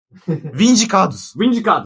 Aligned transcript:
vindicados 0.53 1.79